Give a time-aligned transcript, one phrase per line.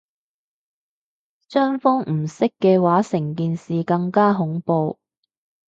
[1.49, 4.97] 雙方唔識嘅話成件事更加恐怖